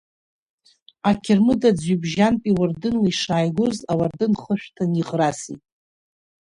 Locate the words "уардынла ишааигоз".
2.57-3.77